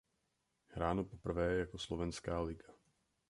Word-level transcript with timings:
Hráno 0.69 1.03
poprvé 1.03 1.53
jako 1.55 1.77
Slovenská 1.77 2.39
liga. 2.41 2.67